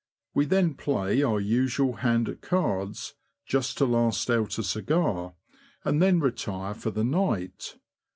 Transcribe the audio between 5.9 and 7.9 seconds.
then retire for the night.